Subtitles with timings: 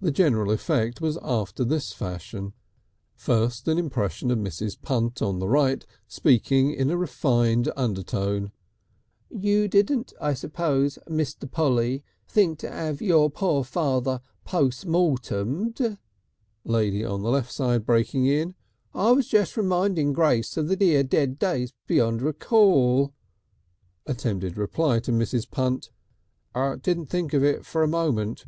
[0.00, 2.54] The general effect was after this fashion:
[3.14, 4.80] First an impression of Mrs.
[4.80, 8.50] Punt on the right speaking in a refined undertone:
[9.28, 11.50] "You didn't, I suppose, Mr.
[11.50, 15.98] Polly, think to 'ave your poor dear father post mortemed"
[16.64, 18.54] Lady on the left side breaking in:
[18.94, 23.12] "I was just reminding Grace of the dear dead days beyond recall"
[24.06, 25.50] Attempted reply to Mrs.
[25.50, 25.90] Punt:
[26.54, 28.46] "Didn't think of it for a moment.